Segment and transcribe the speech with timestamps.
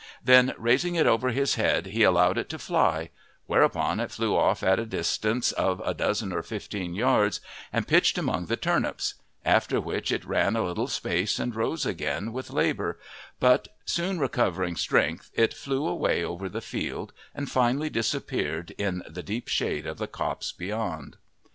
[0.25, 3.11] Then raising it over his head he allowed it to fly,
[3.45, 7.39] whereupon it flew off a distance of a dozen or fifteen yards
[7.71, 9.13] and pitched among the turnips,
[9.45, 12.97] after which it ran a little space and rose again with labour,
[13.39, 19.21] but soon recovering strength it flew away over the field and finally disappeared in the
[19.21, 21.17] deep shade of the copse beyond.